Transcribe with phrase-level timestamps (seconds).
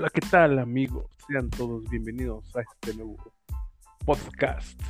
[0.00, 1.04] Hola, ¿qué tal amigos?
[1.28, 3.18] Sean todos bienvenidos a este nuevo
[4.06, 4.80] podcast.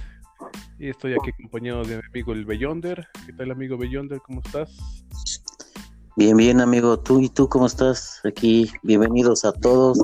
[0.79, 3.09] Y estoy aquí acompañado de mi amigo el Beyonder.
[3.27, 4.21] ¿Qué tal amigo Beyonder?
[4.21, 4.71] ¿Cómo estás?
[6.15, 6.97] Bien, bien amigo.
[7.01, 8.21] ¿Tú y tú cómo estás?
[8.25, 9.99] Aquí, bienvenidos a todos,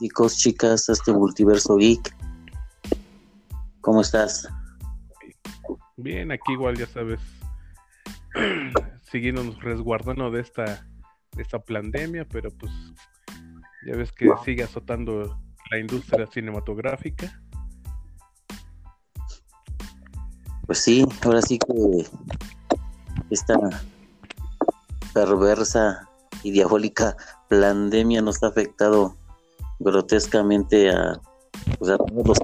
[0.00, 2.14] chicos, chicas, a este multiverso geek.
[3.80, 4.46] ¿Cómo estás?
[5.96, 7.20] Bien, aquí igual ya sabes,
[9.10, 10.86] siguiéndonos resguardando de esta,
[11.32, 12.70] de esta pandemia, pero pues
[13.86, 15.38] ya ves que sigue azotando
[15.70, 17.40] la industria cinematográfica.
[20.66, 22.06] Pues sí, ahora sí que
[23.30, 23.56] esta
[25.14, 26.08] perversa
[26.42, 27.16] y diabólica
[27.48, 29.16] pandemia nos ha afectado
[29.78, 31.20] grotescamente a,
[31.78, 32.38] pues a todos los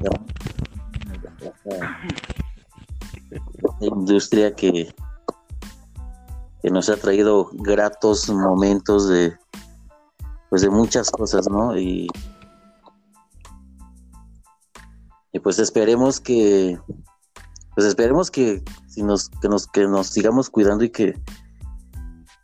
[3.80, 4.94] industria que,
[6.62, 9.41] que nos ha traído gratos momentos de
[10.52, 11.78] pues de muchas cosas, ¿no?
[11.78, 12.08] Y,
[15.32, 16.78] y pues esperemos que
[17.74, 21.18] pues esperemos que si nos que nos que nos sigamos cuidando y que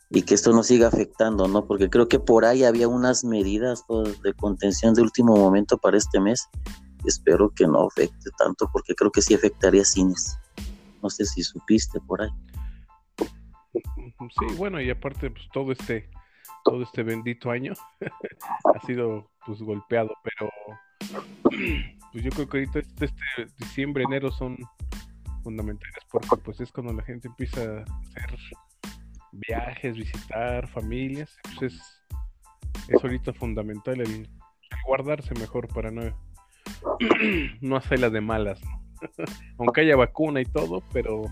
[0.08, 1.66] y que esto no siga afectando, ¿no?
[1.66, 3.84] Porque creo que por ahí había unas medidas
[4.22, 6.48] de contención de último momento para este mes.
[7.04, 10.38] Espero que no afecte tanto porque creo que sí afectaría cines.
[11.02, 12.30] No sé si supiste por ahí.
[13.74, 16.08] Sí, bueno, y aparte, pues todo este,
[16.64, 17.72] todo este bendito año.
[18.74, 20.50] Ha sido pues golpeado, pero
[22.12, 24.56] pues yo creo que ahorita este, este, diciembre, enero son
[25.42, 28.38] fundamentales porque pues es cuando la gente empieza a hacer
[29.32, 31.74] viajes, visitar familias, pues
[32.88, 34.28] es, ahorita fundamental el,
[34.86, 36.02] guardarse mejor para no,
[37.60, 38.60] no hacerla de malas,
[39.58, 41.22] aunque haya vacuna y todo, pero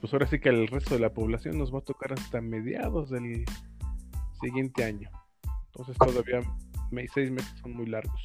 [0.00, 3.10] pues ahora sí que al resto de la población nos va a tocar hasta mediados
[3.10, 3.44] del
[4.40, 5.10] siguiente año.
[5.66, 6.40] Entonces todavía
[7.12, 8.20] seis meses son muy largos.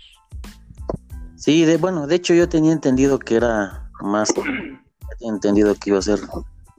[1.36, 4.82] Sí, de, bueno, de hecho yo tenía entendido que era más, tenía
[5.22, 6.20] entendido que iba a ser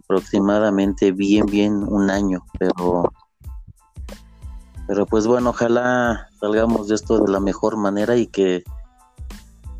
[0.05, 3.13] aproximadamente bien, bien un año, pero,
[4.87, 8.63] pero pues bueno, ojalá salgamos de esto de la mejor manera y que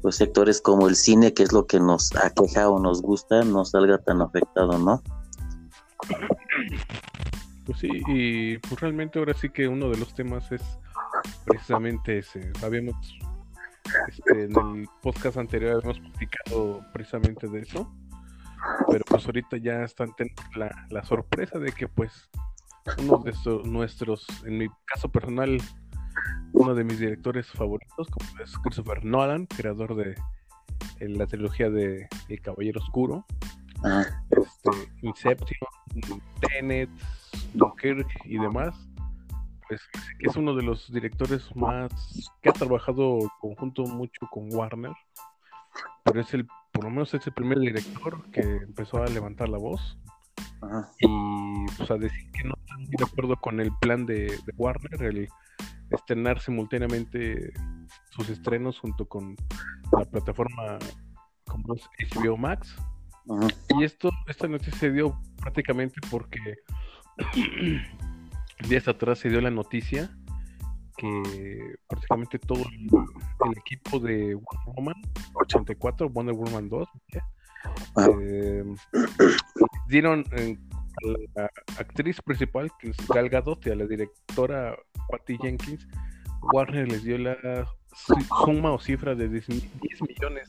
[0.03, 3.65] pues sectores como el cine, que es lo que nos aqueja o nos gusta, no
[3.65, 5.01] salga tan afectado, ¿no?
[7.73, 10.63] Pues sí, y pues realmente ahora sí que uno de los temas es
[11.47, 12.53] precisamente ese.
[12.63, 13.19] Habíamos,
[14.09, 17.91] este, en el podcast anterior habíamos platicado precisamente de eso,
[18.91, 22.29] pero pues ahorita ya están teniendo la, la sorpresa de que pues
[22.99, 23.33] uno de
[23.65, 25.57] nuestros, en mi caso personal,
[26.53, 30.15] uno de mis directores favoritos, como es Christopher Nolan, creador de
[31.01, 33.25] la trilogía de El Caballero Oscuro,
[33.83, 34.05] ah.
[34.29, 35.71] este, Inception,
[36.39, 36.91] Tenet,
[37.55, 38.75] Dunkirk y demás.
[39.69, 39.81] Pues
[40.19, 41.91] es uno de los directores más
[42.43, 44.93] que ha trabajado en conjunto mucho con Warner,
[46.05, 49.59] pero es el, por lo menos es el primer director que empezó a levantar la
[49.59, 49.99] voz
[51.01, 55.03] y pues a decir que no están de acuerdo con el plan de, de Warner,
[55.03, 55.29] el
[55.91, 57.53] estrenar simultáneamente
[58.11, 59.37] sus estrenos junto con
[59.93, 60.79] la plataforma
[61.47, 62.77] como es HBO Max.
[63.79, 66.41] Y esto, esta noticia se dio prácticamente porque
[68.69, 70.11] días atrás se dio la noticia
[70.97, 74.95] que prácticamente todo el, equipo de Wonder Woman
[75.35, 76.89] 84, Wonder Woman 2,
[77.97, 78.65] eh,
[79.89, 80.57] dieron eh,
[81.37, 84.77] a la actriz principal, que es Gal Gadot, y a la directora
[85.11, 85.89] Patty Jenkins,
[86.53, 87.67] Warner les dio la
[88.45, 89.49] suma o cifra de 10
[90.03, 90.49] millones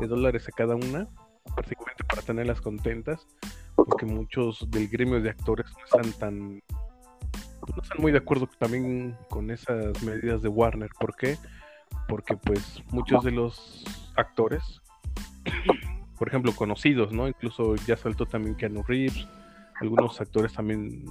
[0.00, 1.08] de dólares a cada una,
[1.54, 3.26] prácticamente para tenerlas contentas,
[3.74, 6.62] porque muchos del gremio de actores no están tan
[7.74, 10.90] no están muy de acuerdo también con esas medidas de Warner.
[10.98, 11.38] ¿Por qué?
[12.08, 13.84] Porque pues muchos de los
[14.16, 14.82] actores,
[16.18, 17.28] por ejemplo, conocidos, ¿no?
[17.28, 19.28] Incluso ya saltó también Keanu Reeves,
[19.80, 21.04] algunos actores también,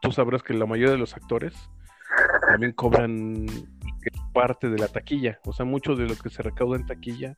[0.00, 1.54] tú sabrás que la mayoría de los actores
[2.46, 3.46] también cobran
[4.32, 7.34] parte de la taquilla, o sea, mucho de lo que se recauda en taquilla,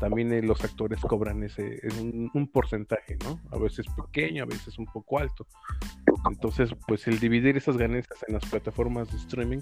[0.00, 3.40] también eh, los actores cobran ese, un, un, porcentaje, ¿no?
[3.52, 5.46] A veces pequeño, a veces un poco alto.
[6.28, 9.60] Entonces, pues el dividir esas ganancias en las plataformas de streaming,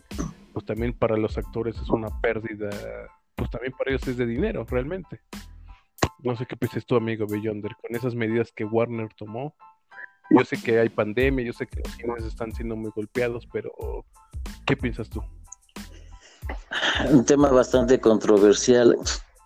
[0.52, 2.70] pues también para los actores es una pérdida,
[3.34, 5.20] pues también para ellos es de dinero, realmente.
[6.20, 9.54] No sé qué piensas tú, amigo Beyonder, con esas medidas que Warner tomó
[10.30, 13.72] yo sé que hay pandemia, yo sé que los cines están siendo muy golpeados, pero
[14.66, 15.22] ¿qué piensas tú?
[17.10, 18.96] Un tema bastante controversial.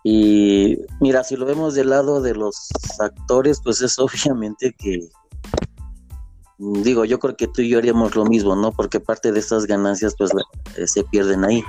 [0.03, 2.69] Y mira, si lo vemos del lado de los
[2.99, 5.09] actores, pues es obviamente que
[6.57, 8.71] digo, yo creo que tú y yo haríamos lo mismo, ¿no?
[8.71, 10.31] Porque parte de estas ganancias pues
[10.77, 11.63] eh, se pierden ahí.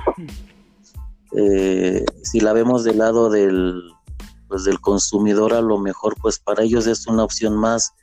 [1.37, 3.81] Eh, si la vemos del lado del,
[4.47, 7.93] pues, del consumidor, a lo mejor pues para ellos es una opción más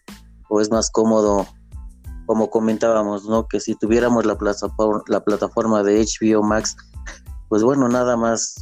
[0.50, 1.46] o es más cómodo,
[2.26, 3.48] como comentábamos, ¿no?
[3.48, 6.76] Que si tuviéramos la plataforma, la plataforma de HBO Max,
[7.48, 8.56] pues bueno, nada más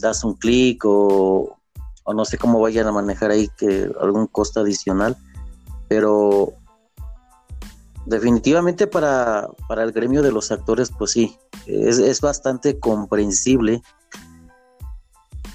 [0.00, 1.58] das un clic o,
[2.04, 5.16] o no sé cómo vayan a manejar ahí que algún costo adicional,
[5.88, 6.54] pero
[8.06, 11.36] definitivamente para, para el gremio de los actores, pues sí,
[11.66, 13.82] es, es bastante comprensible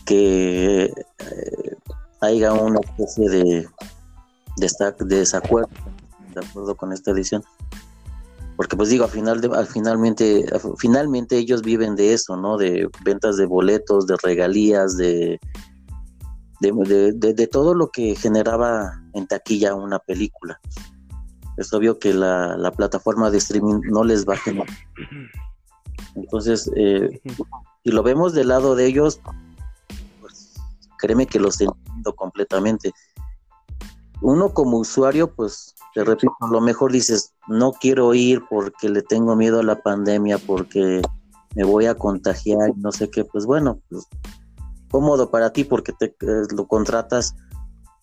[0.06, 1.76] que eh,
[2.22, 3.68] haya una especie de,
[4.58, 5.70] de, desacuerdo
[6.34, 7.44] de acuerdo con esta edición
[8.56, 10.46] porque pues digo al final de, al finalmente
[10.78, 15.40] finalmente ellos viven de eso no de ventas de boletos de regalías de
[16.62, 20.60] de, todo lo que generaba en taquilla una película.
[21.58, 24.76] Es obvio que la, la plataforma de streaming no les va a generar.
[26.16, 27.22] Entonces eh,
[27.84, 29.20] si lo vemos del lado de ellos
[30.22, 30.54] pues
[30.98, 32.94] créeme que los entiendo completamente.
[34.22, 39.02] Uno como usuario, pues te repito, a lo mejor dices, no quiero ir porque le
[39.02, 41.02] tengo miedo a la pandemia, porque
[41.56, 44.08] me voy a contagiar, no sé qué, pues bueno, pues
[44.90, 47.36] cómodo para ti porque te eh, lo contratas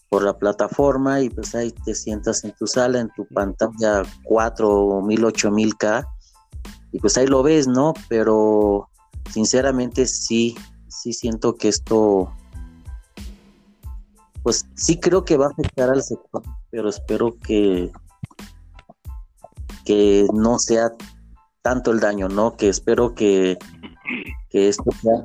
[0.09, 5.25] por la plataforma y pues ahí te sientas en tu sala, en tu pantalla 4000,
[5.25, 6.07] 8000K
[6.93, 7.95] y pues ahí lo ves, ¿no?
[8.09, 8.91] Pero
[9.31, 10.55] sinceramente sí,
[10.89, 12.31] sí siento que esto
[14.43, 17.93] pues sí creo que va a afectar al sector, pero espero que,
[19.85, 20.93] que no sea
[21.63, 22.57] tanto el daño, ¿no?
[22.57, 23.59] Que espero que,
[24.51, 25.23] que esto sea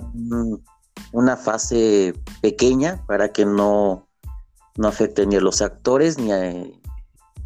[1.12, 4.08] una fase pequeña para que no,
[4.78, 6.54] no afecte ni a los actores ni a,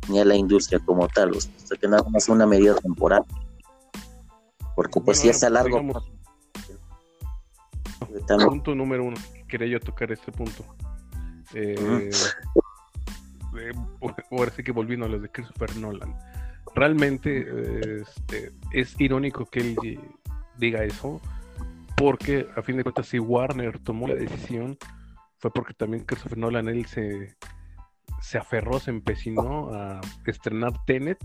[0.10, 3.24] ni a la industria como tal, o sea, que nada más una medida temporal.
[4.76, 5.82] Porque pues si es a largo...
[8.48, 9.18] punto número uno,
[9.48, 10.66] quería yo tocar este punto.
[11.54, 12.10] Eh,
[13.58, 13.72] eh,
[14.32, 16.16] ahora sí que volviendo a los de Christopher Nolan.
[16.74, 20.00] Realmente este, es irónico que él
[20.58, 21.22] diga eso,
[21.98, 24.78] porque a fin de cuentas, si Warner tomó la decisión,
[25.38, 27.36] fue porque también Christopher Nolan él se,
[28.22, 31.20] se aferró, se empecinó a estrenar Tenet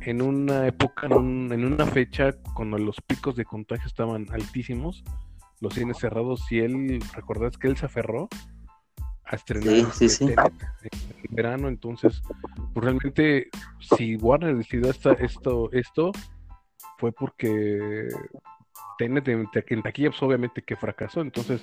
[0.00, 5.04] en una época, en, en, una fecha cuando los picos de contagio estaban altísimos,
[5.60, 8.28] los cines cerrados, y él, recordás que él se aferró
[9.26, 12.22] a estrenar este en verano, entonces
[12.72, 13.48] pues realmente
[13.96, 16.12] si Warner decidió esto, esto
[16.98, 18.08] fue porque
[18.98, 21.62] Tenet en, taquilla pues, obviamente que fracasó, entonces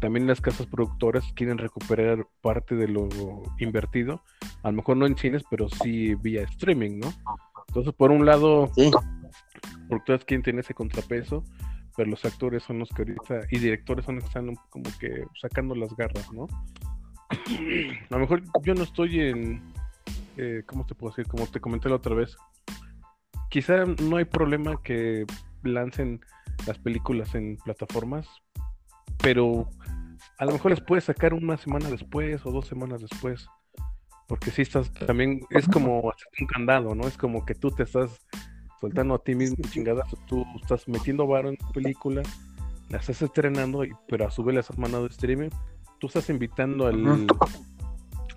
[0.00, 3.08] también las casas productoras quieren recuperar parte de lo
[3.58, 4.22] invertido,
[4.62, 7.12] a lo mejor no en cines, pero sí vía streaming, ¿no?
[7.68, 8.90] Entonces por un lado, sí.
[9.88, 11.44] productoras quieren tener ese contrapeso,
[11.96, 15.24] pero los actores son los que ahorita, y directores son los que están como que
[15.40, 16.46] sacando las garras, ¿no?
[17.30, 19.62] A lo mejor yo no estoy en,
[20.36, 21.30] eh, ¿cómo te puedo decir?
[21.30, 22.36] Como te comenté la otra vez,
[23.50, 25.26] quizá no hay problema que
[25.62, 26.20] lancen
[26.66, 28.28] las películas en plataformas,
[29.22, 29.68] pero
[30.38, 33.46] a lo mejor les puedes sacar una semana después o dos semanas después,
[34.26, 37.06] porque si estás también, es como hacer un candado, ¿no?
[37.06, 38.26] Es como que tú te estás
[38.80, 42.22] soltando a ti mismo chingadas, tú estás metiendo varo en tu película,
[42.88, 45.50] la estás estrenando, pero a su vez la estás mandando streaming
[46.00, 47.26] tú estás invitando al,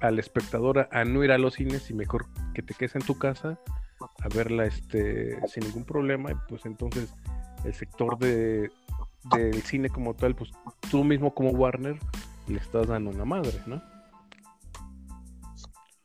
[0.01, 3.17] al espectador a, no ir a los cines y mejor que te quedes en tu
[3.17, 3.57] casa
[4.19, 7.09] a verla este sin ningún problema y pues entonces
[7.63, 8.69] el sector de
[9.31, 10.51] del cine como tal pues
[10.91, 11.97] tú mismo como Warner
[12.47, 13.81] le estás dando una madre ¿no?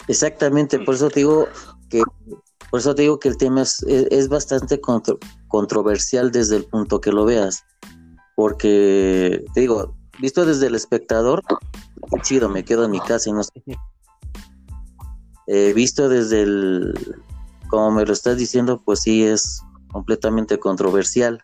[0.07, 1.49] Exactamente, por eso te digo
[1.91, 2.03] que
[2.71, 4.79] por eso te digo que el tema es, es, bastante
[5.49, 7.65] controversial desde el punto que lo veas,
[8.37, 11.43] porque te digo, visto desde el espectador,
[12.23, 13.63] chido, me quedo en mi casa y no sé.
[15.47, 16.95] Eh, visto desde el,
[17.69, 21.43] como me lo estás diciendo, pues sí es completamente controversial.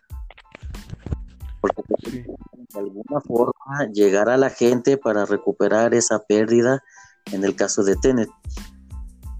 [1.61, 6.83] Porque de alguna forma llegar a la gente para recuperar esa pérdida
[7.31, 8.29] en el caso de Tenet.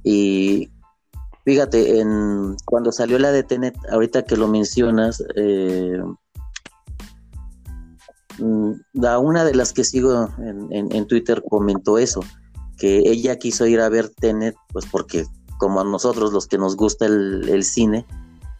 [0.03, 0.71] Y
[1.43, 6.01] fíjate, en, cuando salió la de Tenet, ahorita que lo mencionas, eh,
[8.93, 12.21] la una de las que sigo en, Twitter comentó eso,
[12.77, 15.25] que ella quiso ir a ver Tenet, pues porque
[15.57, 18.05] como a nosotros los que nos gusta el, cine,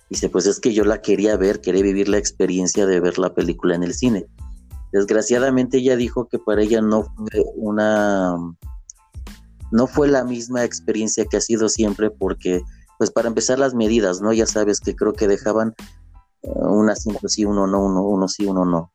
[0.09, 3.33] dice, pues es que yo la quería ver, quería vivir la experiencia de ver la
[3.33, 4.27] película en el cine.
[4.91, 8.35] Desgraciadamente ella dijo que para ella no fue una
[9.71, 12.61] no fue la misma experiencia que ha sido siempre porque
[12.97, 14.31] pues para empezar las medidas, ¿no?
[14.31, 15.75] Ya sabes que creo que dejaban
[16.43, 18.91] uh, un asiento sí, uno no, uno, uno sí, uno no.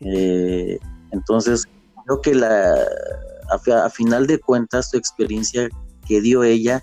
[0.00, 0.78] Eh,
[1.10, 1.66] entonces,
[2.04, 2.74] creo que la,
[3.50, 5.68] a, final de cuentas, tu experiencia
[6.06, 6.82] que dio ella,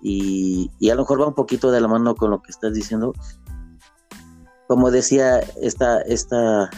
[0.00, 3.12] y, a lo mejor va un poquito de la mano con lo que estás diciendo,
[4.66, 6.70] como decía esta, esta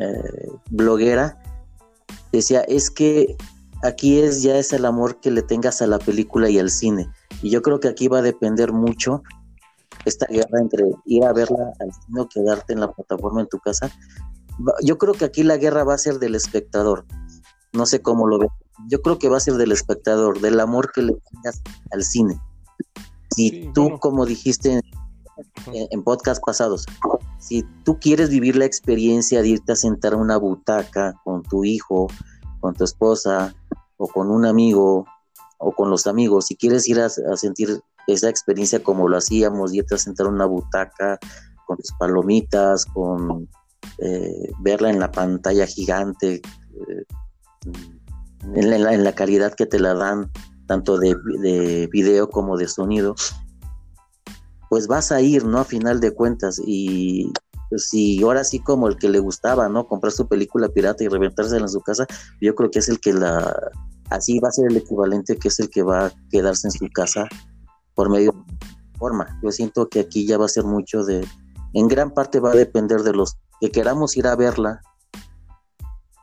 [0.00, 1.40] eh, bloguera,
[2.30, 3.36] decía, es que
[3.82, 7.10] aquí es ya es el amor que le tengas a la película y al cine.
[7.42, 9.22] Y yo creo que aquí va a depender mucho
[10.04, 13.58] esta guerra entre ir a verla al cine o quedarte en la plataforma en tu
[13.58, 13.90] casa.
[14.82, 17.04] Yo creo que aquí la guerra va a ser del espectador.
[17.72, 18.48] No sé cómo lo ve.
[18.88, 22.40] Yo creo que va a ser del espectador, del amor que le tengas al cine.
[23.34, 24.80] Si tú, como dijiste
[25.72, 26.86] en, podcast pasados,
[27.38, 31.64] si tú quieres vivir la experiencia de irte a sentar a una butaca con tu
[31.64, 32.08] hijo,
[32.60, 33.54] con tu esposa
[33.96, 35.06] o con un amigo
[35.58, 39.94] o con los amigos, si quieres ir a, sentir esa experiencia como lo hacíamos, irte
[39.94, 41.18] a sentar a una butaca
[41.66, 43.48] con tus palomitas, con
[43.98, 47.04] eh, verla en la pantalla gigante, eh,
[48.54, 50.30] en, la, calidad que te la dan,
[50.66, 53.14] tanto de, de, video como de sonido,
[54.68, 55.58] pues vas a ir, ¿no?
[55.58, 56.60] A final de cuentas.
[56.64, 57.32] Y
[57.68, 59.86] pues, si ahora sí como el que le gustaba, ¿no?
[59.86, 62.06] Comprar su película pirata y reventársela en su casa,
[62.40, 63.54] yo creo que es el que la...
[64.10, 66.88] Así va a ser el equivalente que es el que va a quedarse en su
[66.94, 67.28] casa
[67.94, 69.38] por medio de forma.
[69.42, 71.26] Yo siento que aquí ya va a ser mucho de...
[71.74, 74.80] En gran parte va a depender de los que queramos ir a verla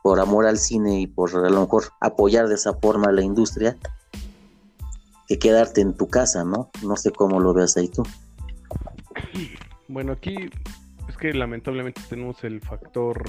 [0.02, 3.22] por amor al cine y por a lo mejor apoyar de esa forma a la
[3.22, 3.76] industria,
[5.26, 6.70] que quedarte en tu casa, ¿no?
[6.82, 8.04] No sé cómo lo veas ahí tú.
[9.88, 10.36] Bueno, aquí
[11.08, 13.24] es que lamentablemente tenemos el factor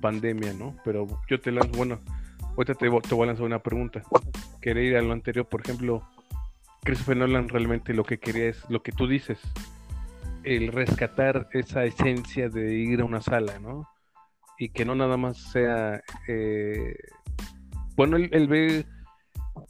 [0.00, 0.76] pandemia, ¿no?
[0.84, 1.98] Pero yo te lanzo, bueno,
[2.56, 4.02] ahorita te, te voy a lanzar una pregunta.
[4.60, 6.02] Quería ir a lo anterior, por ejemplo,
[6.84, 9.38] Christopher Nolan realmente lo que quería es lo que tú dices,
[10.44, 13.86] el rescatar esa esencia de ir a una sala, ¿no?
[14.62, 16.94] y que no nada más sea, eh,
[17.96, 18.86] bueno, él, ve,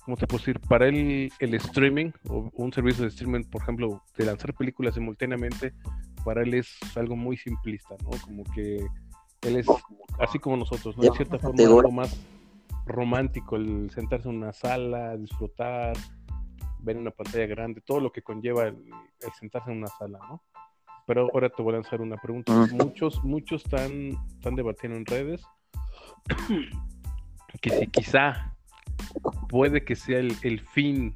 [0.04, 0.60] ¿cómo se puede decir?
[0.60, 5.72] Para él el streaming o un servicio de streaming, por ejemplo, de lanzar películas simultáneamente,
[6.26, 8.10] para él es algo muy simplista, ¿no?
[8.22, 8.86] Como que
[9.42, 9.66] él es
[10.18, 11.04] así como nosotros, ¿no?
[11.04, 12.20] De cierta forma, algo más
[12.84, 15.96] romántico el sentarse en una sala, disfrutar,
[16.80, 18.76] ver una pantalla grande, todo lo que conlleva el
[19.40, 20.42] sentarse en una sala, ¿no?
[21.06, 22.52] Pero ahora te voy a lanzar una pregunta.
[22.72, 25.42] Muchos, muchos están, están debatiendo en redes
[27.60, 28.54] que si quizá
[29.48, 31.14] puede que sea el, fin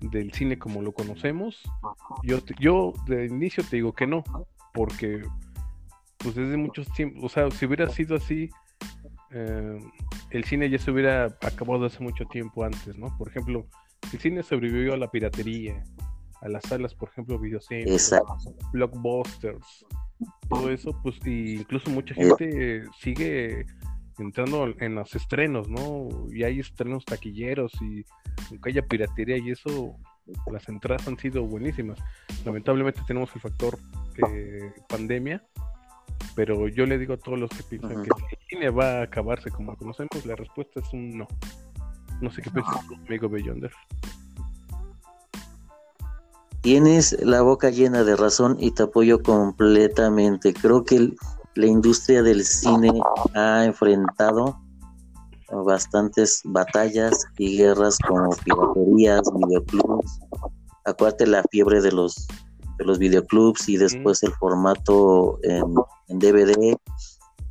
[0.00, 1.62] del cine como lo conocemos,
[2.22, 4.24] yo, yo de inicio te digo que no,
[4.72, 5.22] porque
[6.18, 8.50] pues desde muchos tiempos, o sea, si hubiera sido así,
[9.30, 9.78] eh,
[10.30, 13.16] el cine ya se hubiera acabado hace mucho tiempo antes, ¿no?
[13.16, 13.66] Por ejemplo,
[14.12, 15.82] el cine sobrevivió a la piratería,
[16.40, 18.14] a las salas, por ejemplo, videocentros,
[18.72, 19.86] blockbusters,
[20.48, 23.66] todo eso, pues incluso mucha gente sigue
[24.18, 26.08] entrando en los estrenos, ¿no?
[26.30, 28.04] Y hay estrenos taquilleros y
[28.50, 29.96] aunque haya piratería y eso,
[30.52, 31.98] las entradas han sido buenísimas.
[32.44, 33.78] Lamentablemente tenemos el factor
[34.28, 35.42] eh, pandemia,
[36.34, 39.50] pero yo le digo a todos los que piensan que el cine va a acabarse
[39.50, 41.28] como lo conocemos, la respuesta es un no.
[42.20, 43.72] No sé qué piensas, amigo Beyonder.
[46.62, 50.52] Tienes la boca llena de razón y te apoyo completamente.
[50.52, 51.14] Creo que
[51.54, 52.92] la industria del cine
[53.34, 54.60] ha enfrentado
[55.50, 60.20] bastantes batallas y guerras como piraterías, videoclubs.
[60.84, 62.28] Acuérdate la fiebre de los
[62.78, 65.74] de los videoclubs y después el formato en,
[66.08, 66.76] DVD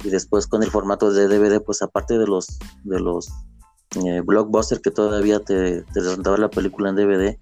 [0.04, 3.30] y después con el formato de DVD, pues aparte de los de los
[4.04, 7.40] eh, blockbusters que todavía te, te la película en DVD,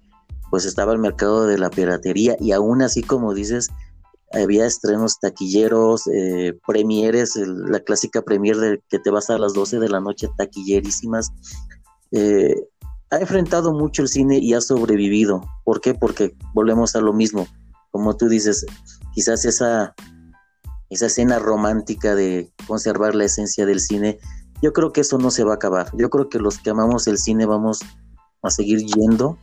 [0.50, 3.68] pues estaba el mercado de la piratería y aún así como dices
[4.32, 9.78] había estrenos taquilleros, eh, premieres, la clásica premier de que te vas a las 12
[9.78, 11.32] de la noche taquillerísimas.
[12.12, 12.54] Eh,
[13.10, 15.42] ha enfrentado mucho el cine y ha sobrevivido.
[15.64, 15.94] ¿Por qué?
[15.94, 17.46] Porque volvemos a lo mismo.
[17.90, 18.66] Como tú dices,
[19.14, 19.94] quizás esa,
[20.90, 24.18] esa escena romántica de conservar la esencia del cine,
[24.60, 25.90] yo creo que eso no se va a acabar.
[25.96, 27.80] Yo creo que los que amamos el cine vamos
[28.42, 29.38] a seguir yendo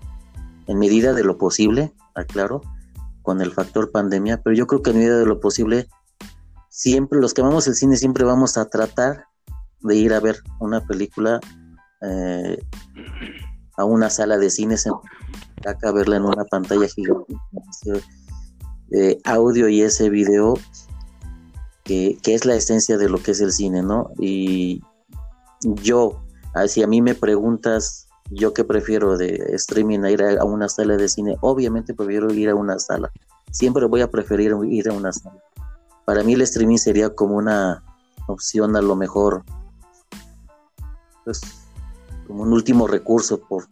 [0.68, 2.62] en medida de lo posible, aclaro,
[3.22, 5.88] con el factor pandemia, pero yo creo que en medida de lo posible,
[6.70, 9.26] siempre, los que amamos el cine, siempre vamos a tratar
[9.82, 11.40] de ir a ver una película
[12.02, 12.60] eh,
[13.78, 14.88] a una sala de cines,
[15.66, 17.36] acá verla en una pantalla gigante,
[18.92, 20.56] eh, audio y ese video,
[21.84, 24.12] que, que es la esencia de lo que es el cine, ¿no?
[24.20, 24.82] Y
[25.62, 26.24] yo,
[26.68, 30.98] si a mí me preguntas yo que prefiero de streaming a ir a, una sala
[30.98, 33.12] de cine, obviamente prefiero ir a una sala.
[33.52, 35.42] Siempre voy a preferir ir a una sala.
[36.06, 37.84] Para mí el streaming sería como una
[38.28, 39.44] opción a lo mejor,
[41.24, 41.42] pues,
[42.28, 43.68] como un último recurso por,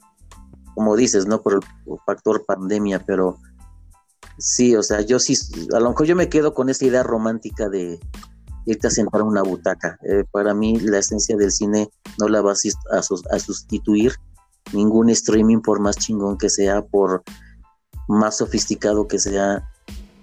[0.75, 1.41] como dices, ¿no?
[1.41, 3.39] Por el factor pandemia, pero
[4.37, 5.35] sí, o sea, yo sí,
[5.73, 7.99] a lo mejor yo me quedo con esa idea romántica de
[8.65, 9.97] irte a sentar a una butaca.
[10.03, 14.13] Eh, para mí la esencia del cine no la vas a, a sustituir
[14.71, 17.23] ningún streaming por más chingón que sea, por
[18.07, 19.69] más sofisticado que sea,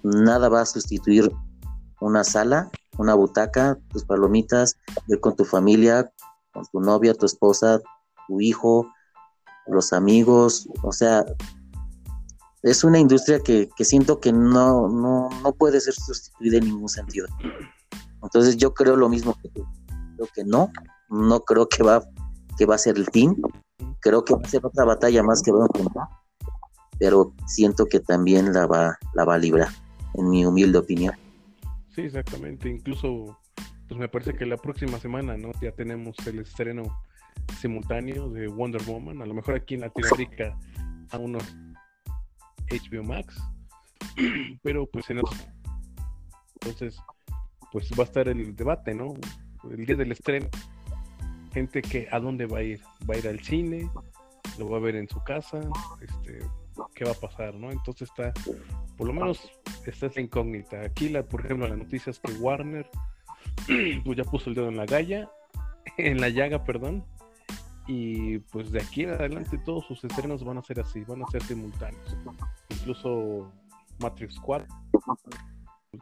[0.03, 1.31] nada va a sustituir
[1.99, 6.11] una sala, una butaca, tus palomitas, ir con tu familia,
[6.53, 7.79] con tu novia, tu esposa,
[8.27, 8.87] tu hijo,
[9.67, 11.25] los amigos, o sea,
[12.63, 17.27] es una industria que, siento que no, no, no, puede ser sustituida en ningún sentido.
[18.21, 19.65] Entonces yo creo lo mismo que tú.
[20.15, 20.71] Creo que no,
[21.09, 22.03] no creo que va,
[22.57, 23.41] que va a ser el fin.
[23.99, 26.07] Creo que va a ser otra batalla más que va a enfrentar.
[26.99, 29.69] Pero siento que también la va, la va a librar,
[30.13, 31.15] en mi humilde opinión.
[31.89, 32.69] Sí, exactamente.
[32.69, 33.37] Incluso,
[33.87, 35.51] pues me parece que la próxima semana, ¿no?
[35.61, 36.83] Ya tenemos el estreno
[37.59, 39.21] simultáneo de Wonder Woman.
[39.21, 40.57] A lo mejor aquí en Latinoamérica
[41.11, 41.43] a unos
[42.69, 43.41] HBO Max.
[44.63, 45.47] Pero pues en otros...
[46.61, 46.97] Entonces,
[47.71, 49.13] pues va a estar el debate, ¿no?
[49.69, 50.47] El día del estreno.
[51.53, 52.81] Gente que a dónde va a ir.
[53.09, 53.89] ¿Va a ir al cine?
[54.57, 55.59] ¿Lo va a ver en su casa?
[56.01, 56.39] Este,
[56.95, 57.71] ¿Qué va a pasar, no?
[57.71, 58.33] Entonces está,
[58.97, 59.49] por lo menos,
[59.85, 60.81] esta es la incógnita.
[60.81, 62.89] Aquí, la, por ejemplo, la noticia es que Warner
[64.05, 65.29] pues ya puso el dedo en la galla,
[65.97, 67.05] en la llaga, perdón,
[67.87, 71.27] y pues de aquí en adelante todos sus estrenos van a ser así, van a
[71.27, 72.17] ser simultáneos.
[72.69, 73.51] Incluso
[73.99, 74.67] Matrix 4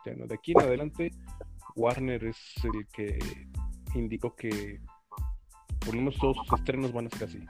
[0.05, 1.11] de aquí en adelante
[1.75, 3.17] Warner es el que
[3.95, 4.79] indicó que
[5.89, 7.43] por lo menos todos sus estrenos van a ser así.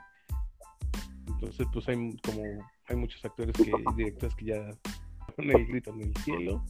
[1.26, 2.42] Entonces, pues hay como
[2.88, 4.70] hay muchos actores que, directores que ya
[5.36, 6.64] ponen el grito en el cielo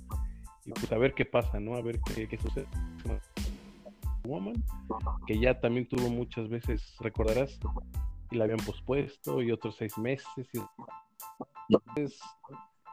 [0.64, 1.76] y pues a ver qué pasa, ¿no?
[1.76, 2.66] A ver qué, qué sucede.
[4.24, 4.64] Woman,
[5.28, 7.60] que ya también tuvo muchas veces, recordarás,
[8.32, 10.48] y la habían pospuesto y otros seis meses.
[10.52, 10.58] Y...
[11.68, 12.20] Entonces,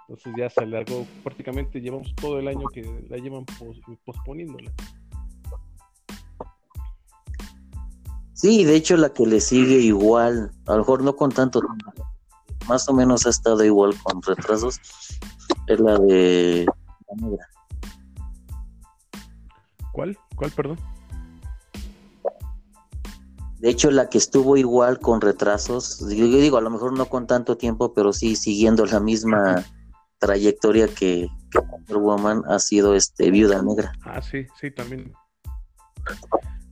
[0.01, 3.43] entonces ya se alargó, prácticamente llevamos todo el año que la llevan
[4.05, 4.71] posponiéndola.
[8.37, 11.59] Sí, de hecho la que le sigue igual, a lo mejor no con tanto,
[12.67, 14.79] más o menos ha estado igual con retrasos,
[15.65, 16.67] es la de
[19.91, 20.15] ¿Cuál?
[20.35, 20.77] ¿Cuál, perdón?
[23.57, 27.25] De hecho, la que estuvo igual con retrasos, yo digo, a lo mejor no con
[27.25, 29.65] tanto tiempo, pero sí siguiendo la misma
[30.19, 31.27] trayectoria que,
[31.71, 33.93] Wonder Woman ha sido este Viuda Negra.
[34.03, 35.11] Ah, sí, sí, también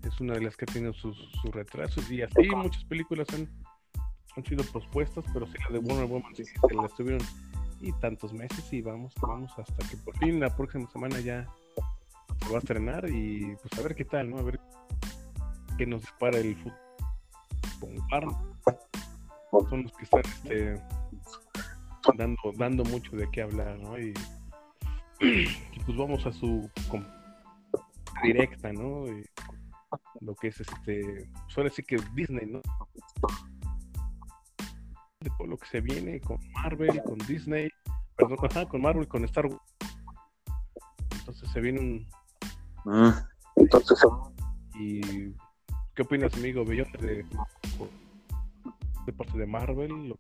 [0.07, 1.17] es una de las que tiene sus,
[1.51, 3.49] retrasos y así muchas películas han,
[4.35, 7.25] han sido pospuestas, pero sí la de Wonder Woman sí, se la estuvieron
[7.81, 11.47] y tantos meses y vamos, vamos hasta que por fin la próxima semana ya
[12.41, 14.39] se va a estrenar y pues a ver qué tal, ¿no?
[14.39, 14.59] A ver
[15.77, 16.85] qué nos dispara el fútbol
[17.79, 20.81] con Son los que están este,
[22.17, 23.99] dando, dando mucho de qué hablar, ¿no?
[23.99, 24.13] Y,
[25.85, 26.69] pues vamos a su
[28.23, 29.05] directa, ¿no?
[30.21, 32.62] Lo que es este, suele decir que Disney, ¿no?
[35.19, 37.69] De todo lo que se viene con Marvel, con Disney,
[38.15, 38.38] perdón,
[38.69, 39.62] con Marvel, con Star Wars.
[41.19, 42.08] Entonces se viene un.
[42.86, 43.99] Ah, entonces.
[44.79, 45.01] Y
[45.95, 47.25] ¿qué opinas, amigo Bellón, de,
[49.05, 50.10] de parte de Marvel?
[50.10, 50.19] Lo,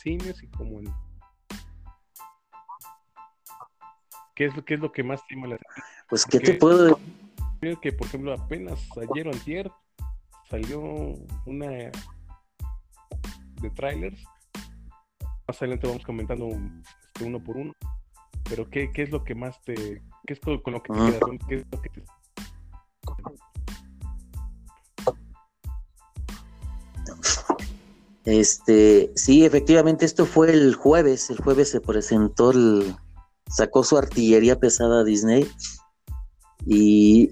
[0.00, 0.92] cines y como en...
[4.34, 5.58] ¿Qué es, qué es lo que más te la
[6.08, 7.29] Pues, ¿qué te puedo decir?
[7.60, 9.70] Que, por ejemplo, apenas ayer o antier
[10.48, 10.80] salió
[11.46, 11.68] una
[13.60, 14.18] de trailers.
[15.46, 17.72] Más adelante vamos comentando este, uno por uno.
[18.48, 20.02] Pero, ¿qué, ¿qué es lo que más te...
[20.26, 21.20] ¿Qué es con, lo que te quedas?
[21.48, 22.04] ¿Qué es lo que te...
[28.24, 31.30] Este, sí, efectivamente, esto fue el jueves.
[31.30, 32.94] El jueves se presentó el.
[33.48, 35.50] sacó su artillería pesada a Disney.
[36.66, 37.30] Y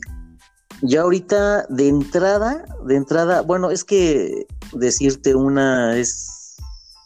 [0.83, 6.57] ya ahorita, de entrada, de entrada, bueno, es que decirte una es,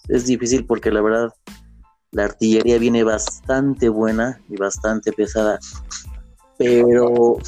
[0.08, 1.32] es difícil porque la verdad
[2.11, 5.58] la artillería viene bastante buena y bastante pesada.
[6.58, 7.38] Pero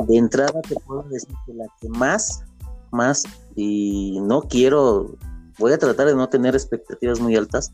[0.00, 2.42] de entrada te puedo decir que la que más,
[2.90, 3.22] más
[3.54, 5.16] y no quiero,
[5.58, 7.72] voy a tratar de no tener expectativas muy altas,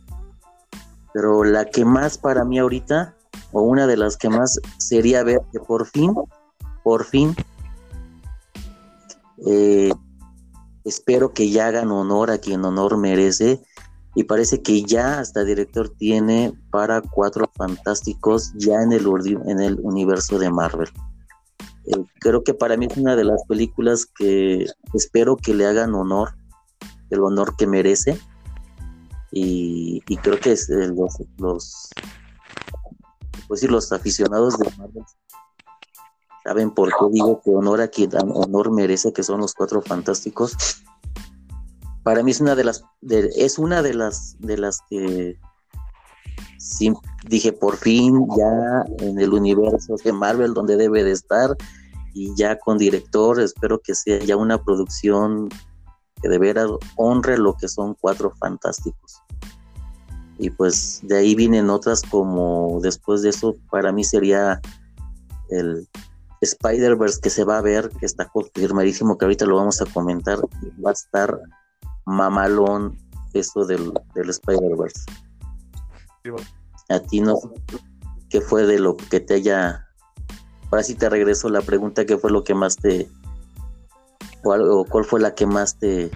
[1.14, 3.16] pero la que más para mí ahorita,
[3.52, 6.14] o una de las que más sería ver que por fin,
[6.82, 7.34] por fin,
[9.46, 9.92] eh,
[10.84, 13.62] espero que ya hagan honor a quien honor merece
[14.14, 19.06] y parece que ya hasta director tiene para cuatro fantásticos ya en el,
[19.80, 20.88] universo de Marvel.
[21.86, 25.94] Eh, creo que para mí es una de las películas que espero que le hagan
[25.94, 26.36] honor,
[27.10, 28.18] el honor que merece.
[29.34, 30.92] Y, creo que es, eh,
[31.38, 31.88] los,
[33.48, 35.04] pues los aficionados de Marvel
[36.44, 40.56] saben por qué digo que honor a quien honor merece, que son los cuatro fantásticos
[42.02, 45.38] para mí es una de las es una de las de las que
[46.58, 46.92] sí,
[47.28, 51.56] dije por fin ya en el universo de Marvel donde debe de estar
[52.14, 55.48] y ya con director espero que sea ya una producción
[56.20, 59.22] que de veras honre lo que son cuatro fantásticos.
[60.38, 64.60] Y pues de ahí vienen otras como después de eso para mí sería
[65.50, 65.88] el
[66.42, 70.38] Spider-Verse que se va a ver, que está confirmadísimo, que ahorita lo vamos a comentar,
[70.84, 71.38] va a estar
[72.04, 72.98] mamalón
[73.32, 75.04] eso del, del Spider-Verse.
[76.88, 77.36] A ti no,
[78.28, 79.88] ¿qué fue de lo que te haya...
[80.70, 83.08] Ahora sí te regreso la pregunta, ¿qué fue lo que más te...
[84.42, 86.10] o cuál fue la que más te...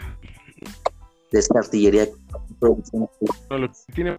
[1.30, 2.08] de esta artillería?
[2.60, 2.78] No,
[3.50, 4.16] lo que tiene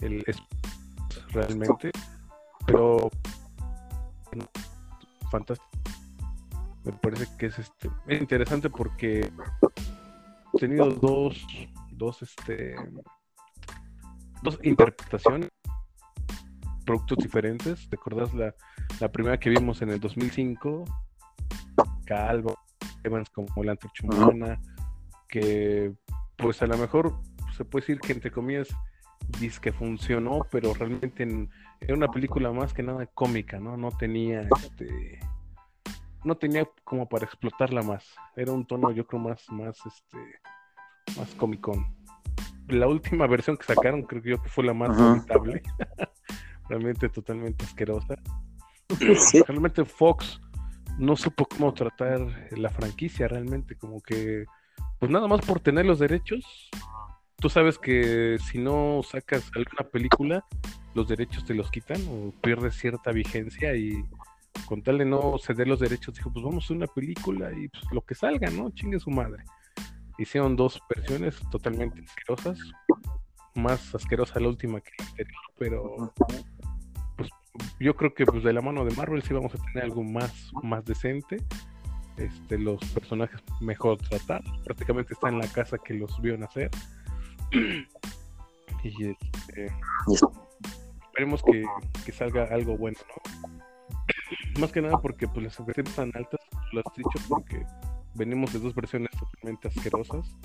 [0.00, 0.36] el, es
[1.32, 1.92] realmente,
[2.66, 3.10] pero
[5.30, 5.70] fantástico
[6.84, 9.30] me parece que es este es interesante porque
[10.54, 11.46] he tenido dos
[11.92, 12.74] dos este
[14.42, 15.48] dos interpretaciones
[16.84, 17.88] productos diferentes.
[17.88, 18.54] ¿te acordás la,
[19.00, 20.84] la primera que vimos en el 2005
[22.04, 22.58] Calvo
[23.04, 24.04] Evans como la antorcha
[25.28, 25.94] que
[26.36, 27.14] pues a lo mejor
[27.56, 28.68] se puede decir que entre comillas
[29.40, 31.48] dice que funcionó pero realmente
[31.80, 35.20] era una película más que nada cómica no no tenía este
[36.24, 38.04] no tenía como para explotarla más.
[38.36, 40.18] Era un tono, yo creo, más, más, este,
[41.16, 41.94] más comicón.
[42.68, 45.62] La última versión que sacaron, creo yo que fue la más lamentable.
[46.68, 48.16] Realmente totalmente asquerosa.
[49.46, 50.40] Realmente Fox
[50.98, 52.20] no supo cómo tratar
[52.52, 54.44] la franquicia, realmente, como que,
[55.00, 56.70] pues nada más por tener los derechos.
[57.42, 60.46] Tú sabes que si no sacas alguna película,
[60.94, 64.04] los derechos te los quitan o pierdes cierta vigencia y
[64.66, 67.82] con tal de no ceder los derechos, dijo, pues vamos a una película y pues,
[67.90, 68.70] lo que salga, ¿no?
[68.70, 69.42] Chingue su madre.
[70.18, 72.60] Hicieron dos versiones totalmente asquerosas,
[73.56, 76.14] más asquerosa la última que la anterior, pero
[77.16, 77.28] pues
[77.80, 80.52] yo creo que pues de la mano de Marvel sí vamos a tener algo más,
[80.62, 81.38] más decente.
[82.18, 86.70] Este, los personajes mejor tratados, prácticamente está en la casa que los vio nacer.
[88.84, 89.72] Y este,
[91.02, 91.64] esperemos que,
[92.04, 93.60] que salga algo bueno, ¿no?
[94.60, 96.40] Más que nada porque pues las expectativas tan altas,
[96.72, 97.64] lo has dicho, porque
[98.14, 100.36] venimos de dos versiones totalmente asquerosas.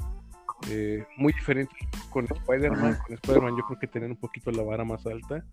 [0.69, 1.77] Eh, muy diferentes
[2.09, 2.97] con Spider-Man.
[3.05, 5.43] Con Spider-Man yo creo que tener un poquito la vara más alta.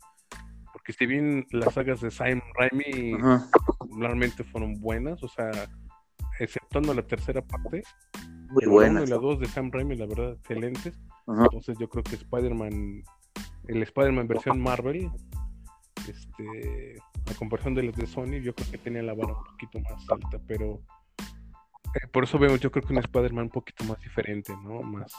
[0.73, 3.17] Porque si bien las sagas de Simon Raimi
[3.99, 5.51] realmente fueron buenas, o sea,
[6.39, 7.83] exceptuando la tercera parte,
[8.55, 9.09] muy buenas.
[9.09, 10.99] y la dos de Sam Raimi, la verdad, excelentes.
[11.27, 13.03] Entonces yo creo que Spider-Man,
[13.69, 15.11] el Spider-Man versión Marvel,
[16.09, 16.97] este,
[17.31, 20.05] a comparación de las de Sony, yo creo que tenía la vara un poquito más
[20.11, 20.81] alta, pero
[21.95, 24.83] eh, por eso veo, yo creo que un Spider-Man un poquito más diferente, ¿no?
[24.83, 25.13] Más,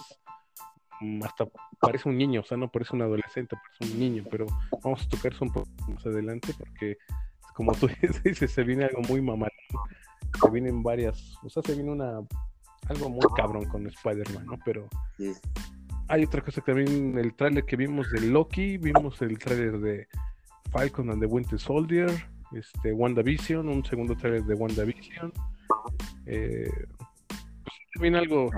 [1.23, 1.45] hasta
[1.79, 4.45] parece un niño, o sea, no parece un adolescente, parece un niño, pero
[4.83, 6.97] vamos a tocar eso un poco más adelante porque,
[7.53, 7.87] como tú
[8.23, 9.47] dices, se viene algo muy mamá
[10.41, 12.19] se vienen varias, o sea, se viene una
[12.87, 14.57] algo muy cabrón con Spider-Man, ¿no?
[14.63, 14.87] Pero
[16.07, 20.07] hay otra cosa que también, el tráiler que vimos de Loki, vimos el tráiler de
[20.71, 22.11] Falcon and the Winter Soldier,
[22.53, 25.33] este, WandaVision, un segundo trailer de WandaVision.
[26.27, 26.69] Eh,
[27.27, 28.49] pues, se viene algo,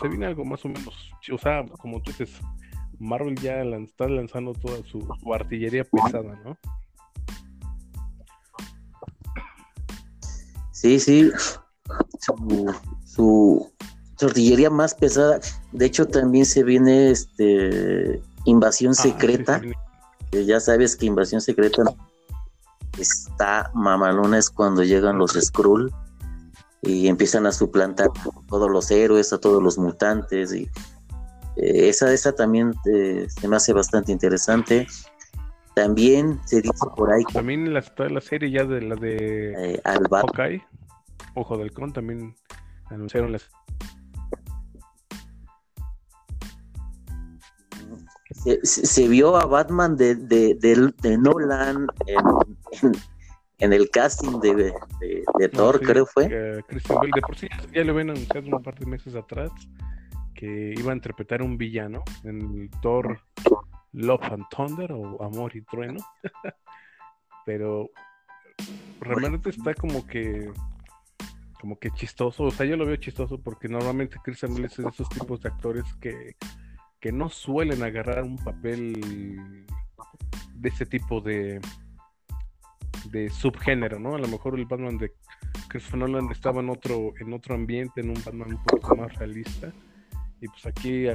[0.00, 2.40] se viene algo más o menos, o sea, como tú dices,
[2.98, 6.56] Marvel ya está lanzando toda su, artillería pesada, ¿no?
[10.72, 11.30] Sí, sí,
[12.20, 12.74] su,
[14.20, 15.40] artillería más pesada.
[15.72, 19.60] De hecho, también se viene este Invasión ah, Secreta
[20.32, 21.82] ya sabes que Invasión Secreta
[22.98, 25.92] está mamalona es cuando llegan los Skrull
[26.82, 30.62] y empiezan a suplantar a todos los héroes, a todos los mutantes y
[31.56, 34.86] eh, esa esa también eh, se me hace bastante interesante.
[35.74, 40.22] También se dice por ahí también la, la serie ya de la de eh, Alba.
[41.34, 42.34] Ojo del Con también
[42.90, 43.48] anunciaron las
[48.62, 52.92] se, vio a Batman de, de, de, Nolan en,
[53.58, 54.72] en el casting de,
[55.38, 56.62] de, Thor, creo fue.
[56.66, 59.50] Christian Bale, de por sí ya lo habían anunciado un par de meses atrás
[60.34, 63.20] que iba a interpretar un villano en el Thor
[63.92, 66.00] Love and Thunder o Amor y Trueno.
[67.44, 67.90] Pero
[69.00, 70.50] realmente está como que
[71.60, 74.88] como que chistoso, o sea, yo lo veo chistoso porque normalmente Christian Bale es de
[74.88, 76.36] esos tipos de actores que,
[76.98, 79.66] que no suelen agarrar un papel
[80.54, 81.60] de ese tipo de
[83.10, 84.14] de subgénero, ¿no?
[84.14, 85.12] A lo mejor el Batman de
[85.68, 89.72] Christopher Nolan estaba en otro en otro ambiente, en un Batman un poco más realista
[90.40, 91.06] y pues aquí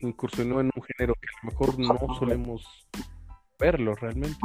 [0.00, 2.88] incursionó en un género que a lo mejor no solemos
[3.58, 4.38] verlo realmente.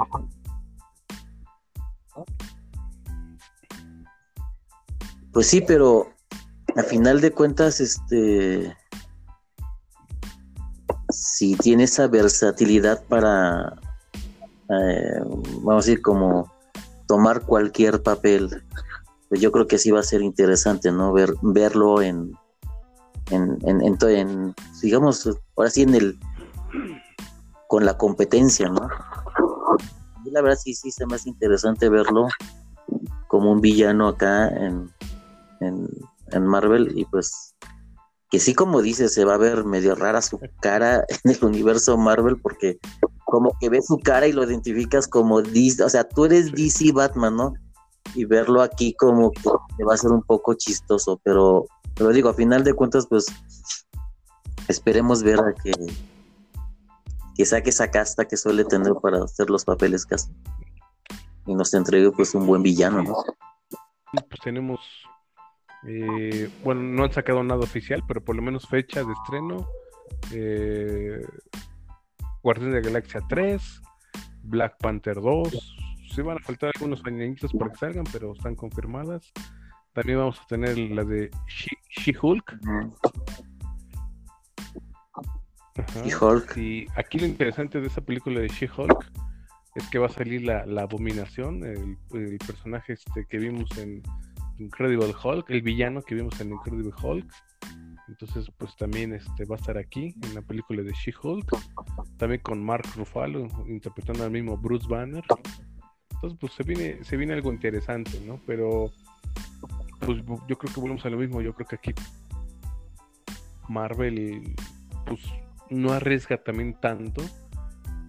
[5.34, 6.10] Pues sí, pero
[6.76, 8.76] a final de cuentas, este,
[11.10, 13.80] si tiene esa versatilidad para,
[14.70, 15.22] eh,
[15.62, 16.52] vamos a decir, como
[17.08, 18.64] tomar cualquier papel,
[19.30, 21.14] pues yo creo que sí va a ser interesante, ¿no?
[21.14, 22.34] Ver, verlo en,
[23.30, 26.20] en, en, en, digamos, ahora sí en el,
[27.68, 28.90] con la competencia, ¿no?
[30.26, 32.28] Y la verdad sí, sí, se hace interesante verlo
[33.28, 34.92] como un villano acá en,
[35.62, 35.88] en,
[36.46, 37.56] Marvel y pues
[38.30, 41.98] que sí como dice se va a ver medio rara su cara en el universo
[41.98, 42.80] Marvel porque
[43.32, 46.92] como que ves su cara y lo identificas como DC, o sea, tú eres DC
[46.92, 47.54] Batman, ¿no?
[48.14, 51.66] Y verlo aquí como que va a ser un poco chistoso, pero
[51.98, 53.28] lo digo, a final de cuentas, pues
[54.68, 55.72] esperemos ver a que,
[57.36, 60.30] que saque esa casta que suele tener para hacer los papeles casi.
[61.46, 63.16] Y nos entregue pues un buen villano, ¿no?
[64.12, 64.80] Pues tenemos
[65.88, 69.68] eh, bueno, no han sacado nada oficial, pero por lo menos fecha de estreno.
[70.32, 71.26] Eh,
[72.44, 73.82] Guardianes de la Galaxia 3,
[74.44, 75.78] Black Panther 2.
[76.14, 79.32] Sí van a faltar algunos añaditos para que salgan, pero están confirmadas.
[79.94, 82.60] También vamos a tener la de She-Hulk.
[86.06, 86.58] She-Hulk.
[86.58, 89.12] Y aquí lo interesante de esa película de She-Hulk
[89.76, 94.02] es que va a salir la, abominación, el, el, personaje este que vimos en
[94.62, 97.32] Incredible Hulk, el villano que vimos en Incredible Hulk.
[98.08, 101.50] Entonces, pues también este va a estar aquí en la película de She-Hulk.
[102.18, 105.24] También con Mark Ruffalo interpretando al mismo Bruce Banner.
[106.12, 108.40] Entonces, pues se viene, se viene algo interesante, ¿no?
[108.46, 108.92] Pero
[110.02, 111.42] pues yo creo que volvemos a lo mismo.
[111.42, 111.94] Yo creo que aquí
[113.70, 114.56] Marvel
[115.06, 115.22] pues
[115.70, 117.24] no arriesga también tanto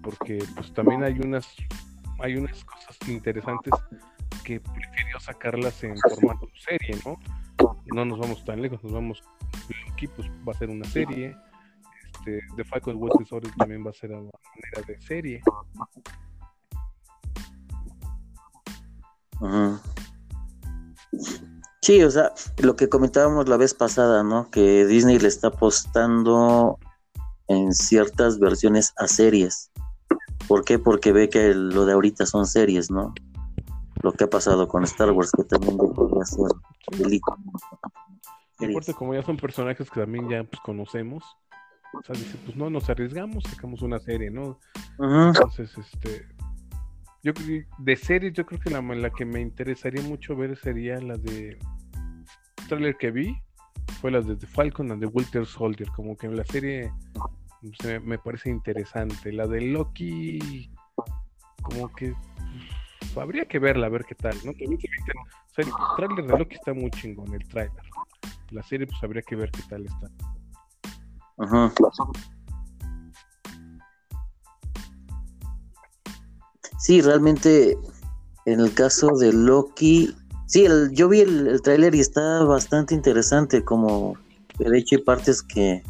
[0.03, 1.47] porque pues también hay unas
[2.19, 3.73] hay unas cosas interesantes
[5.23, 7.19] sacarlas en formato serie, ¿no?
[7.95, 9.23] No nos vamos tan lejos, nos vamos
[9.93, 11.37] aquí pues va a ser una serie.
[12.13, 15.41] Este, The Falcon Soldier también va a ser a manera de serie.
[21.83, 24.51] Sí, o sea, lo que comentábamos la vez pasada, ¿no?
[24.51, 26.79] Que Disney le está apostando
[27.49, 29.71] en ciertas versiones a series.
[30.49, 30.79] ¿Por qué?
[30.79, 33.15] Porque ve que lo de ahorita son series, ¿no?
[34.03, 36.47] Lo que ha pasado con Star Wars, que también podría ser
[36.91, 37.37] película.
[38.59, 41.25] Aparte, como ya son personajes que también ya pues, conocemos,
[41.95, 44.59] o sea, dice, pues no nos arriesgamos, sacamos una serie, ¿no?
[44.99, 46.27] Entonces, este,
[47.23, 47.33] yo
[47.79, 51.51] de series, yo creo que la, la que me interesaría mucho ver sería la de
[51.51, 53.37] el trailer que vi,
[54.01, 56.93] fue la de The Falcon and the Winter Soldier, como que la serie
[58.03, 59.33] me parece interesante.
[59.33, 60.71] La de Loki,
[61.63, 62.15] como que
[63.17, 64.53] habría que verla, a ver qué tal, ¿no?
[64.53, 64.79] el
[65.97, 67.83] trailer de Loki está muy chingón, el trailer.
[68.51, 70.11] La serie, pues habría que ver qué tal está.
[71.39, 71.73] Ajá.
[76.79, 77.79] Sí, realmente,
[78.47, 80.15] en el caso de Loki,
[80.47, 84.17] sí, el, yo vi el, el tráiler y está bastante interesante, como
[84.59, 85.83] de hecho hay partes que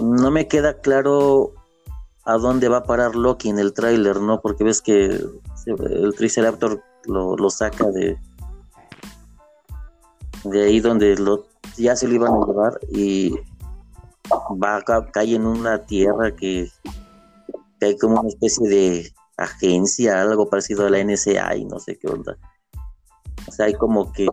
[0.00, 1.54] no me queda claro
[2.24, 4.40] a dónde va a parar Loki en el tráiler, ¿no?
[4.40, 5.06] Porque ves que
[5.66, 8.18] el Triceraptor lo, saca de
[10.44, 11.16] de ahí donde
[11.76, 13.34] ya se lo iban a llevar y
[14.62, 16.68] va a caer en una tierra que,
[17.78, 21.98] que, hay como una especie de agencia, algo parecido a la NSA y no sé
[21.98, 22.36] qué onda.
[23.48, 24.26] O sea, hay como que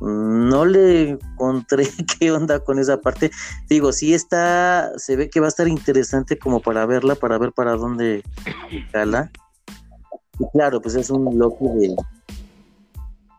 [0.00, 1.86] no le encontré
[2.18, 3.30] qué onda con esa parte.
[3.68, 7.52] Digo, sí está, se ve que va a estar interesante como para verla, para ver
[7.52, 8.22] para dónde
[8.92, 9.30] cala.
[10.38, 11.96] Y claro, pues es un loco de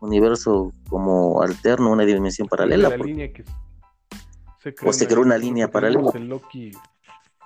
[0.02, 2.89] universo como alterno, una dimensión paralela.
[4.86, 6.12] o se creó una línea paralela.
[6.13, 6.72] El Loki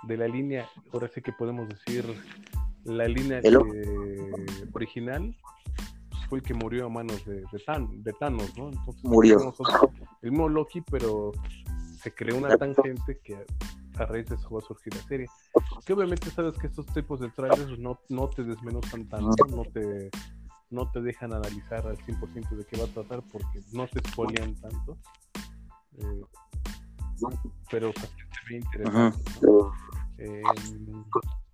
[0.03, 2.05] de la línea, ahora sí que podemos decir
[2.83, 3.41] la línea
[4.73, 6.02] original pues,
[6.33, 8.69] fue el que murió a manos de, de, Thanos, ¿no?
[8.69, 9.53] Entonces, murió.
[10.23, 11.31] El mismo Loki, pero
[12.01, 13.45] se creó una tangente que
[13.99, 15.27] a raíz de eso va a surgir la serie.
[15.85, 20.09] Que obviamente sabes que estos tipos de trailers no, no te desmenuzan tanto, no te,
[20.71, 24.55] no te dejan analizar al 100% de qué va a tratar porque no se spoilean
[24.55, 24.97] tanto.
[25.99, 26.21] Eh,
[27.69, 29.19] pero o sea, se ve interesante.
[30.17, 30.41] Eh,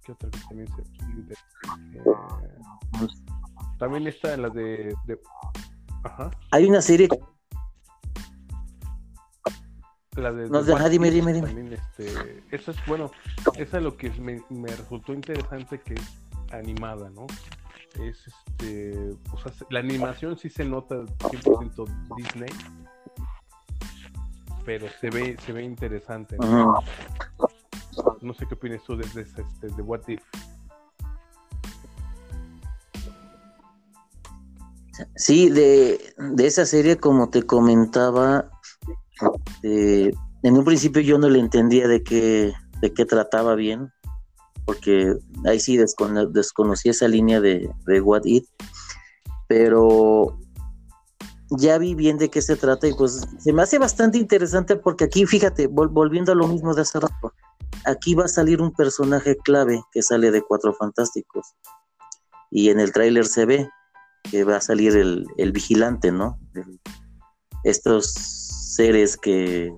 [0.06, 0.88] ¿Qué otra cosa también se ve
[1.18, 1.98] interesante?
[1.98, 3.39] Eh,
[3.80, 5.20] también está en la de, de...
[6.04, 6.30] Ajá.
[6.52, 7.08] Hay una serie
[10.16, 11.48] la de, no, dime, dime, dime.
[11.48, 13.10] También, este, eso es bueno,
[13.56, 16.18] esa es lo que me, me, resultó interesante que es
[16.52, 17.26] animada, ¿no?
[18.04, 22.50] Es este, o sea, la animación sí se nota 100% Disney,
[24.66, 26.38] pero se ve, se ve interesante.
[26.38, 26.84] ¿no?
[28.22, 30.22] no sé qué opinas tú desde este, de What If.
[35.16, 38.50] Sí, de, de esa serie, como te comentaba,
[39.64, 43.92] en un principio yo no le entendía de qué, de qué trataba bien,
[44.66, 48.46] porque ahí sí desconocí esa línea de, de What It,
[49.48, 50.38] pero
[51.50, 55.06] ya vi bien de qué se trata y pues se me hace bastante interesante porque
[55.06, 57.34] aquí, fíjate, volviendo a lo mismo de hace rato,
[57.86, 61.56] aquí va a salir un personaje clave que sale de Cuatro Fantásticos
[62.52, 63.70] y en el tráiler se ve
[64.24, 66.40] que va a salir el, el vigilante, ¿no?
[67.64, 69.74] estos seres que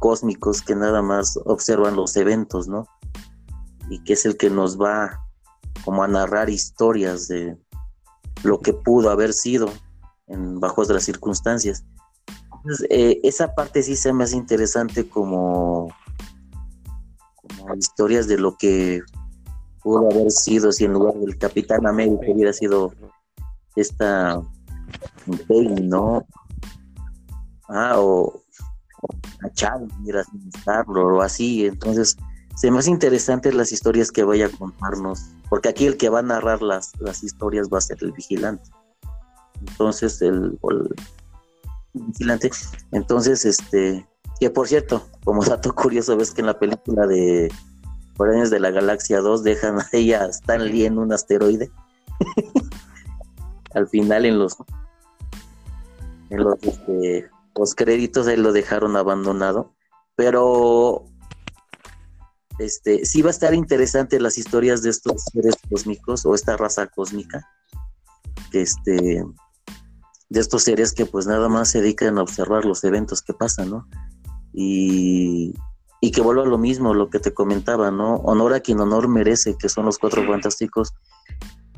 [0.00, 2.86] cósmicos que nada más observan los eventos, ¿no?
[3.90, 5.20] Y que es el que nos va
[5.84, 7.56] como a narrar historias de
[8.42, 9.70] lo que pudo haber sido
[10.26, 11.84] en bajo las circunstancias.
[12.90, 15.88] Eh, esa parte sí se me hace interesante como,
[17.36, 19.02] como historias de lo que
[19.82, 22.92] pudo haber sido si en lugar del Capitán América hubiera sido
[23.76, 24.42] esta
[25.82, 26.26] ¿no?
[27.68, 28.42] Ah, o,
[29.42, 29.90] a Chávez,
[30.66, 31.66] o así.
[31.66, 32.16] Entonces,
[32.56, 32.90] se me hace
[33.52, 37.22] las historias que vaya a contarnos, porque aquí el que va a narrar las, las
[37.22, 38.70] historias va a ser el vigilante.
[39.60, 40.58] Entonces, el,
[41.92, 42.50] vigilante.
[42.92, 44.06] Entonces, este,
[44.40, 47.52] que por cierto, como dato curioso, ves que en la película de
[48.16, 49.78] Guardianes de la Galaxia 2 dejan
[50.12, 51.70] a Stan Lee en un asteroide.
[53.76, 54.56] Al final en los
[56.30, 57.30] en los este,
[57.76, 59.74] créditos ahí lo dejaron abandonado,
[60.16, 61.04] pero
[62.58, 66.86] este sí va a estar interesante las historias de estos seres cósmicos o esta raza
[66.86, 67.46] cósmica,
[68.52, 69.22] este
[70.28, 73.70] de estos seres que pues nada más se dedican a observar los eventos que pasan,
[73.70, 73.88] ¿no?
[74.54, 75.54] Y,
[76.00, 78.16] y que vuelva a lo mismo, lo que te comentaba, ¿no?
[78.16, 80.94] Honor a quien honor merece, que son los cuatro fantásticos,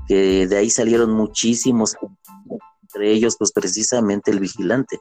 [0.08, 1.96] que de ahí salieron muchísimos,
[2.82, 4.98] entre ellos pues precisamente el vigilante,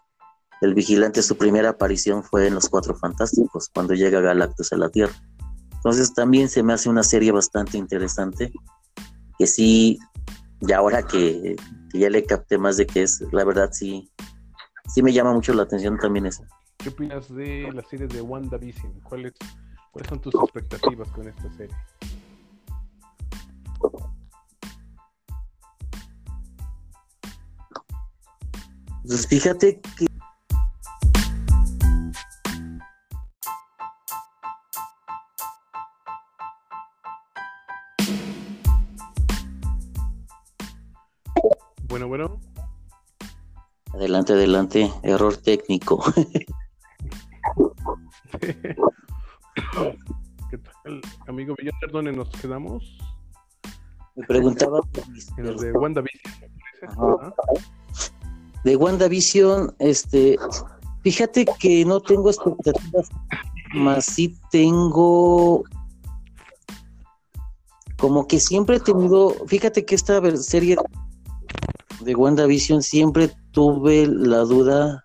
[0.62, 4.90] el vigilante, su primera aparición fue en Los Cuatro Fantásticos, cuando llega Galactus a la
[4.90, 5.14] Tierra.
[5.72, 8.52] Entonces también se me hace una serie bastante interesante,
[9.38, 10.00] que sí,
[10.60, 11.56] y ahora que,
[11.94, 14.12] ya le capté más de qué es, la verdad sí,
[14.88, 16.48] sí me llama mucho la atención también esa.
[16.78, 19.00] ¿Qué opinas de la serie de WandaVision?
[19.02, 19.34] ¿Cuáles,
[19.92, 21.76] ¿Cuáles son tus expectativas con esta serie?
[29.08, 30.06] Pues fíjate que
[41.88, 42.42] Bueno, bueno.
[43.94, 44.92] Adelante, adelante.
[45.04, 46.04] Error técnico.
[48.42, 48.76] ¿Qué
[50.58, 51.74] tal, amigo Villar?
[51.94, 52.98] ¿Dónde nos quedamos?
[54.16, 54.82] Me preguntaba.
[55.38, 56.34] En de WandaVision.
[58.64, 60.38] De WandaVision, este.
[61.04, 63.08] Fíjate que no tengo expectativas,
[63.74, 65.64] más sí tengo
[67.98, 70.78] como que siempre he tenido, fíjate que esta serie
[72.02, 75.04] de WandaVision siempre tuve la duda.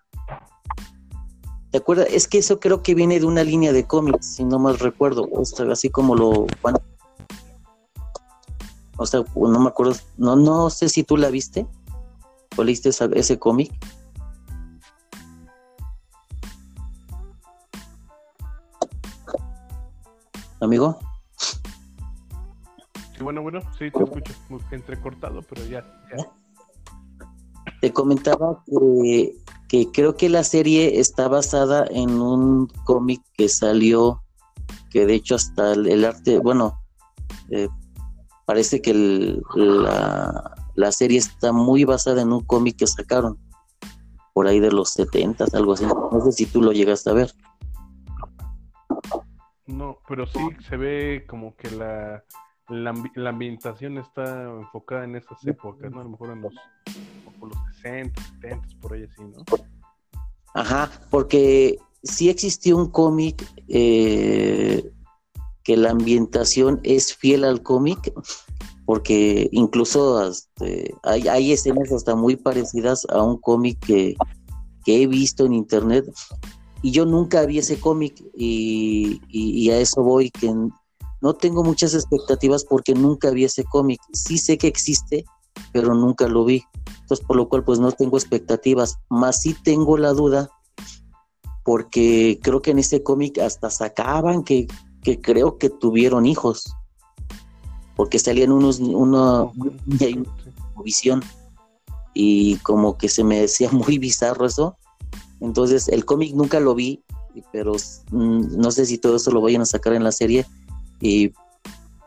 [1.71, 2.07] ¿Te acuerdas?
[2.11, 5.27] Es que eso creo que viene de una línea de cómics, si no mal recuerdo.
[5.71, 6.45] así como lo.
[8.97, 9.95] O sea, no me acuerdo.
[10.17, 11.65] No, no sé si tú la viste.
[12.55, 13.73] ¿O leíste ese cómic?
[20.63, 20.97] Amigo.
[23.17, 24.33] Sí, bueno, bueno, sí, te escucho.
[24.71, 25.83] Entrecortado, pero ya.
[26.15, 26.31] ya.
[27.81, 28.63] Te comentaba
[29.67, 34.23] que, creo que la serie está basada en un cómic que salió,
[34.89, 36.79] que de hecho hasta el, arte, bueno,
[37.49, 37.67] eh,
[38.45, 38.93] parece que
[39.55, 43.37] la, la, serie está muy basada en un cómic que sacaron
[44.33, 45.85] por ahí de los 70, algo así.
[45.85, 47.33] No sé si tú lo llegaste a ver.
[49.67, 52.23] No, pero sí se ve como que la,
[52.69, 56.01] la, ambientación está enfocada en esas épocas, ¿no?
[56.01, 56.53] A lo mejor en los,
[57.41, 59.43] los 60, 70, por ahí así, ¿no?
[60.53, 64.91] Ajá, porque sí existió un cómic eh,
[65.63, 68.13] que la ambientación es fiel al cómic,
[68.85, 74.15] porque incluso este, hay, escenas hasta muy parecidas a un cómic que,
[74.85, 76.05] he visto en internet
[76.81, 80.53] y yo nunca vi ese cómic y, y, a eso voy, que
[81.21, 84.01] no tengo muchas expectativas porque nunca vi ese cómic.
[84.11, 85.23] Sí sé que existe,
[85.71, 86.63] pero nunca lo vi.
[86.99, 88.97] Entonces, por lo cual, pues no tengo expectativas.
[89.09, 90.49] Más sí tengo la duda
[91.63, 94.67] porque creo que en ese cómic hasta sacaban que,
[95.01, 96.65] que creo que tuvieron hijos,
[97.95, 99.45] porque salían unos, una,
[100.83, 101.23] visión
[102.13, 104.77] y como que se me decía muy bizarro eso.
[105.39, 107.03] Entonces el cómic nunca lo vi,
[107.51, 107.73] pero
[108.11, 110.45] mm, no sé si todo eso lo vayan a sacar en la serie
[111.01, 111.33] y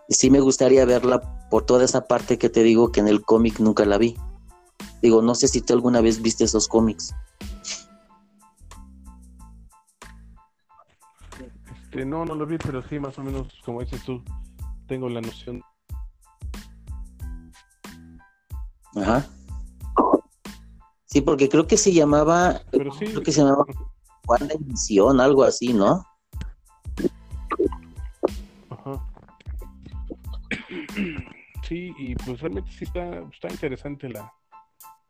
[0.09, 1.21] sí me gustaría verla
[1.51, 4.17] por toda esa parte que te digo que en el cómic nunca la vi.
[5.03, 7.15] Digo, no sé si tú alguna vez viste esos cómics.
[11.97, 14.23] Este, no, no lo vi, pero sí, más o menos, como dices tú,
[14.87, 15.63] tengo la noción.
[18.97, 19.27] Ajá.
[21.05, 23.65] Sí, porque creo que se llamaba, pero sí, creo que se llamaba
[24.27, 26.05] Juan de Edición, algo así, ¿no?
[28.71, 29.07] Ajá.
[31.63, 34.33] Sí, y pues realmente sí está, está interesante la,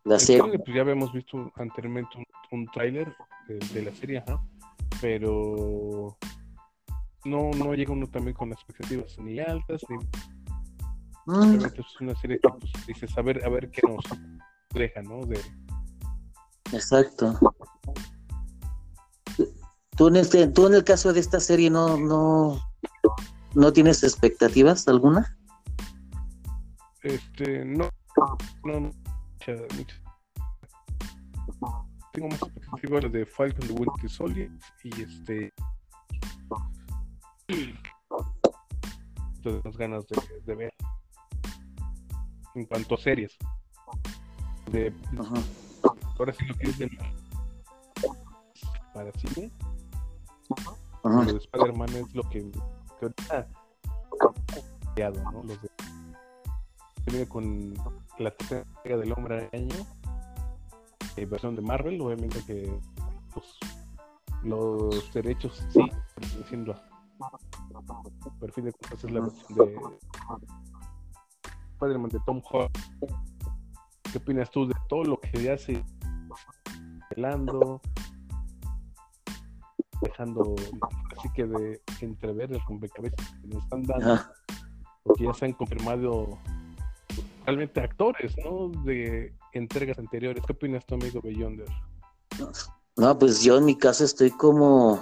[0.05, 0.59] la serie.
[0.59, 3.13] Pues ya habíamos visto anteriormente un, un tráiler
[3.49, 4.43] de, de, la serie, ajá,
[5.01, 6.17] pero
[7.25, 9.97] no, no llega uno también con expectativas ni altas, ni...
[11.27, 11.65] Mm.
[11.65, 14.05] es una serie que pues, dices, a ver, a ver qué nos
[14.73, 15.27] deja, ¿no?
[15.27, 15.41] De...
[16.73, 17.39] Exacto.
[19.97, 22.61] ¿Tú en, este, tú en el caso de esta serie no, no,
[23.55, 25.37] no tienes expectativas alguna?
[27.03, 27.89] Este, no,
[28.65, 28.91] no, no
[32.13, 34.51] Tengo más expectativas de Falcon de Winter Soldier
[34.85, 35.53] y este
[39.45, 40.05] las ganas
[40.45, 40.73] de, ver
[42.57, 43.37] en cuanto a series.
[44.73, 44.93] De
[46.19, 46.77] ahora sí lo que es
[48.93, 49.51] para cine.
[51.05, 52.61] Lo de Spider-Man es lo que, que
[53.03, 53.49] ahorita
[55.33, 55.43] ¿no?
[55.45, 55.71] los de
[57.07, 57.75] viene con
[58.19, 59.77] la tercera del hombre araña
[61.17, 62.81] eh, versión de Marvel obviamente que
[63.33, 63.47] pues,
[64.43, 65.89] los derechos sí
[66.49, 66.75] siendo
[68.41, 69.75] perfil de cuentas es la versión de
[71.77, 72.71] Spider-Man de Tom Holland.
[74.11, 75.85] ¿Qué opinas tú de todo lo que ya se
[77.11, 77.81] pelando,
[80.01, 80.55] dejando
[81.17, 84.21] así que de entrever el rompecabezas que nos están dando?
[85.03, 86.39] Porque ya se han confirmado
[87.45, 88.69] realmente actores, ¿no?
[88.83, 90.43] De entregas anteriores.
[90.47, 91.69] ¿Qué opinas tu amigo Beyonder?
[92.97, 95.01] No, pues yo en mi caso estoy como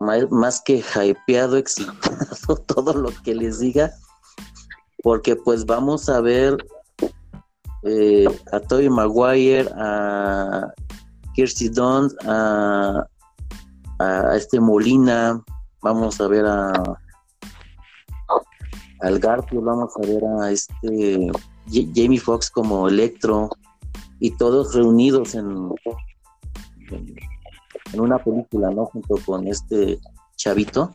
[0.00, 3.92] más que hypeado, excitado, todo lo que les diga,
[5.02, 6.56] porque pues vamos a ver
[7.82, 10.72] eh, a Toby Maguire, a
[11.34, 13.06] Kirsty Dunst, a,
[13.98, 15.42] a, este Molina,
[15.82, 16.72] vamos a ver a
[19.00, 21.30] al Garfield, vamos a ver a este
[21.94, 23.48] Jamie Foxx como Electro
[24.18, 25.70] y todos reunidos en
[27.92, 28.86] en una película, ¿no?
[28.86, 29.98] Junto con este
[30.36, 30.94] chavito.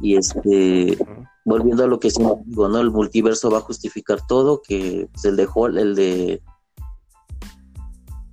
[0.00, 0.98] Y este,
[1.44, 2.80] volviendo a lo que sí digo, ¿no?
[2.80, 6.42] El multiverso va a justificar todo, que pues, el de el de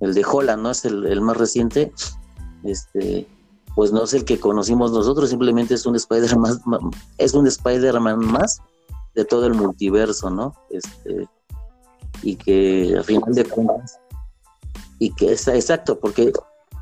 [0.00, 0.70] el de Holland, ¿no?
[0.70, 1.92] Es el, más reciente.
[2.64, 3.26] Este,
[3.74, 6.60] pues no es el que conocimos nosotros, simplemente es un Spider-Man
[7.18, 8.60] es un Spider-Man más
[9.14, 10.54] de todo el multiverso, ¿no?
[10.70, 11.28] Este,
[12.22, 13.98] y que al final de cuentas,
[14.98, 16.32] y que es exacto, porque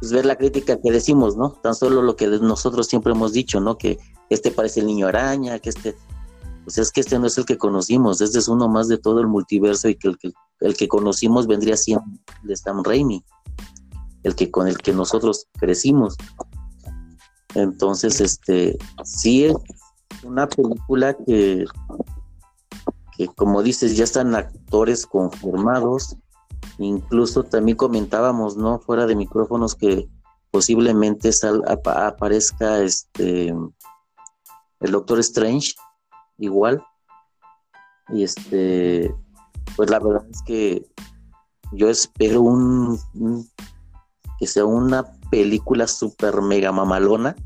[0.01, 1.53] pues, ver la crítica que decimos, ¿no?
[1.63, 3.79] Tan solo lo que nosotros siempre hemos dicho, ¿no?
[3.79, 3.99] Que
[4.31, 5.97] este parece el niño araña, que este,
[6.69, 9.23] pues es que este no es el que conocimos, este es uno más de todo
[9.23, 12.05] el multiverso y que el que, el que conocimos vendría siendo
[12.43, 13.25] de Sam Raimi,
[14.23, 16.19] el que con el que nosotros crecimos.
[17.55, 19.55] Entonces, este, sí es
[20.23, 21.65] una película que,
[23.17, 26.19] que como dices, ya están actores conformados,
[26.77, 28.79] Incluso también comentábamos, ¿no?
[28.79, 30.07] Fuera de micrófonos que
[30.51, 31.31] posiblemente
[31.67, 35.75] aparezca este el Doctor Strange
[36.39, 36.83] igual.
[38.09, 39.15] Y este,
[39.77, 40.87] pues la verdad es que
[41.73, 42.99] yo espero un,
[44.39, 47.37] que sea una película super mega mamalona.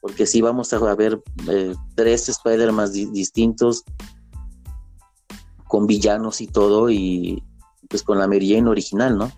[0.00, 3.84] Porque sí vamos a ver eh, tres Spider-Man distintos
[5.66, 7.42] con villanos y todo y
[7.88, 9.32] pues con la Mary Jane original, ¿no?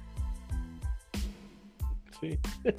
[2.20, 2.38] Sí.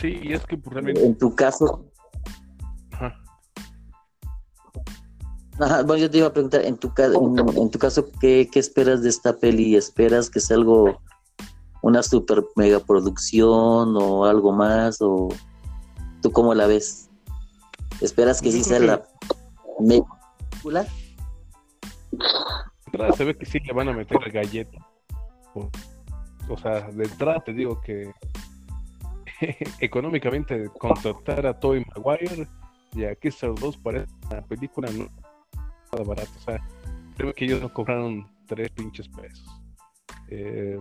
[0.00, 1.04] Sí, y es que pues, realmente...
[1.04, 1.87] En tu caso...
[5.60, 9.08] Ajá, bueno, yo te iba a preguntar, en tu, en, tu caso, ¿qué, esperas de
[9.08, 9.74] esta peli?
[9.74, 11.00] ¿Esperas que sea algo,
[11.82, 14.98] una super mega producción o algo más?
[15.00, 15.28] ¿O
[16.22, 17.10] tú cómo la ves?
[18.00, 19.02] ¿Esperas que sí sea la
[19.80, 20.06] mega
[20.50, 20.86] película?
[23.16, 24.78] se ve que sí le van a meter galleta.
[26.48, 28.12] O sea, de entrada te digo que
[29.80, 32.46] económicamente contratar a Toy Maguire
[32.94, 35.08] y a Kissar 2 para una película no
[35.90, 36.30] barato.
[36.36, 36.60] O sea,
[37.16, 39.46] creo que ellos no cobraron tres pinches pesos.
[40.28, 40.78] Eh,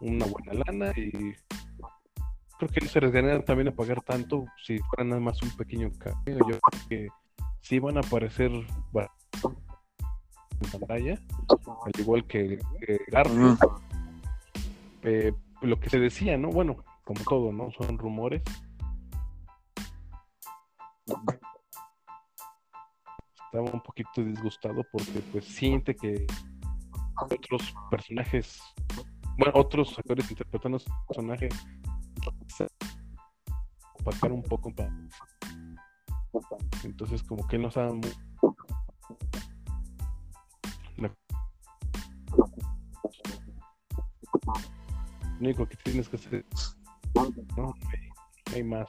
[0.00, 1.34] una buena lana y
[2.58, 5.90] creo que ellos se les también a pagar tanto si fuera nada más un pequeño
[5.98, 6.38] cambio.
[6.38, 7.08] Yo creo que
[7.60, 8.66] sí van a aparecer en
[10.72, 11.20] pantalla,
[11.84, 12.58] al igual que
[13.08, 13.58] Garfield.
[15.02, 15.32] Eh,
[15.62, 16.50] lo que se decía, ¿no?
[16.50, 17.70] Bueno, como todo, ¿no?
[17.72, 18.42] Son rumores.
[23.48, 26.26] Estaba un poquito disgustado porque pues siente que
[27.16, 28.60] otros personajes,
[29.38, 31.48] bueno, otros actores interpretando su personaje
[33.94, 34.72] opacar un poco
[36.84, 38.00] entonces como que no sabe
[45.38, 46.44] Lo único que tienes que hacer
[47.56, 47.72] no
[48.52, 48.88] hay, más